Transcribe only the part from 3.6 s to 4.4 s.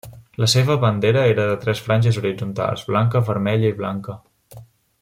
i blanca.